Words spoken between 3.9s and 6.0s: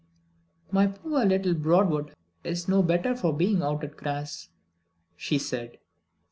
grass," she said.